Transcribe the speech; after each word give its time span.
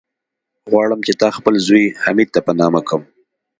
غواړم 0.71 0.99
چې 1.07 1.13
تا 1.21 1.27
خپل 1.37 1.53
زوی، 1.67 1.85
حميد 2.03 2.29
ته 2.35 2.39
په 2.45 2.51
نامه 2.59 2.81
کم. 2.87 3.01